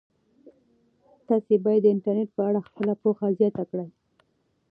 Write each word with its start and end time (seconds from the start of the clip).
تاسي 1.27 1.55
باید 1.65 1.81
د 1.83 1.87
انټرنيټ 1.93 2.29
په 2.37 2.41
اړه 2.49 2.59
خپله 2.67 2.93
پوهه 3.01 3.27
زیاته 3.39 3.63
کړئ. 3.71 3.89